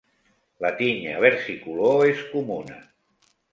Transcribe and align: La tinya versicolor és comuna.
La 0.65 0.71
tinya 0.79 1.19
versicolor 1.27 2.01
és 2.09 2.25
comuna. 2.35 2.83